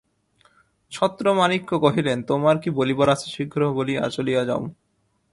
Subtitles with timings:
[0.91, 4.61] ছত্রমাণিক্য কহিলেন, তোমার কী বলিবার আছে শীঘ্র বলিয়া চলিয়া যাও।